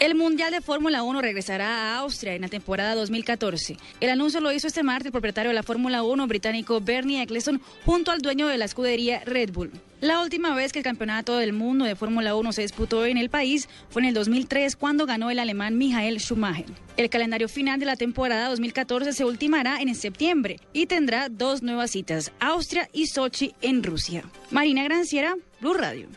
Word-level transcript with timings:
El 0.00 0.14
Mundial 0.14 0.50
de 0.50 0.62
Fórmula 0.62 1.02
1 1.02 1.20
regresará 1.20 1.68
a 1.68 1.98
Austria 1.98 2.34
en 2.34 2.40
la 2.40 2.48
temporada 2.48 2.94
2014. 2.94 3.76
El 4.00 4.08
anuncio 4.08 4.40
lo 4.40 4.50
hizo 4.50 4.66
este 4.66 4.82
martes 4.82 5.04
el 5.04 5.12
propietario 5.12 5.50
de 5.50 5.54
la 5.54 5.62
Fórmula 5.62 6.02
1 6.02 6.26
británico 6.26 6.80
Bernie 6.80 7.20
Eccleston 7.20 7.60
junto 7.84 8.10
al 8.10 8.22
dueño 8.22 8.46
de 8.46 8.56
la 8.56 8.64
escudería 8.64 9.20
Red 9.26 9.50
Bull. 9.52 9.70
La 10.00 10.22
última 10.22 10.54
vez 10.54 10.72
que 10.72 10.78
el 10.78 10.86
campeonato 10.86 11.36
del 11.36 11.52
mundo 11.52 11.84
de 11.84 11.96
Fórmula 11.96 12.34
1 12.34 12.52
se 12.52 12.62
disputó 12.62 13.04
en 13.04 13.18
el 13.18 13.28
país 13.28 13.68
fue 13.90 14.00
en 14.00 14.08
el 14.08 14.14
2003 14.14 14.74
cuando 14.76 15.04
ganó 15.04 15.30
el 15.30 15.38
alemán 15.38 15.76
Michael 15.76 16.18
Schumacher. 16.18 16.64
El 16.96 17.10
calendario 17.10 17.50
final 17.50 17.78
de 17.78 17.84
la 17.84 17.96
temporada 17.96 18.48
2014 18.48 19.12
se 19.12 19.26
ultimará 19.26 19.82
en 19.82 19.94
septiembre 19.94 20.60
y 20.72 20.86
tendrá 20.86 21.28
dos 21.28 21.62
nuevas 21.62 21.90
citas, 21.90 22.32
Austria 22.40 22.88
y 22.94 23.08
Sochi 23.08 23.54
en 23.60 23.82
Rusia. 23.82 24.24
Marina 24.50 24.82
Granciera, 24.82 25.36
Blue 25.60 25.74
Radio. 25.74 26.08